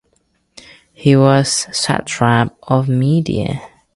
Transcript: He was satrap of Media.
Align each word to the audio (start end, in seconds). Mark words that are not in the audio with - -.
He 0.93 1.15
was 1.15 1.67
satrap 1.71 2.55
of 2.63 2.89
Media. 2.89 3.61